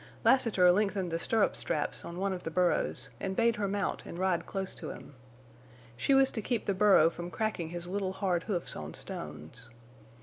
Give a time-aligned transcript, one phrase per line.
[0.23, 4.17] Lassiter lengthened the stirrup straps on one of the burros and bade her mount and
[4.17, 5.13] ride close to him.
[5.95, 9.69] She was to keep the burro from cracking his little hard hoofs on stones.